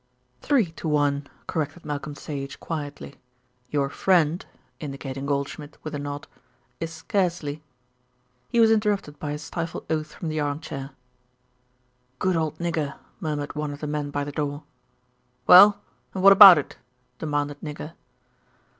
"Three 0.41 0.65
to 0.71 0.87
one," 0.87 1.27
corrected 1.45 1.85
Malcolm 1.85 2.15
Sage 2.15 2.59
quietly. 2.59 3.17
"Your 3.69 3.87
friend," 3.87 4.43
indicating 4.79 5.27
Goldschmidt, 5.27 5.77
with 5.83 5.93
a 5.93 5.99
nod, 5.99 6.25
"is 6.79 6.91
scarcely" 6.91 7.61
He 8.49 8.59
was 8.59 8.71
interrupted 8.71 9.19
by 9.19 9.29
a 9.29 9.37
stifled 9.37 9.85
oath 9.91 10.11
from 10.11 10.29
the 10.29 10.39
armchair. 10.39 10.89
"Good 12.17 12.35
old 12.35 12.57
Nigger!" 12.57 12.95
murmured 13.19 13.53
one 13.55 13.71
of 13.73 13.79
the 13.79 13.85
men 13.85 14.09
by 14.09 14.23
the 14.23 14.31
door. 14.31 14.63
"Well, 15.45 15.79
and 16.15 16.23
what 16.23 16.33
about 16.33 16.57
it?" 16.57 16.79
demanded 17.19 17.61
Nigger. 17.61 17.93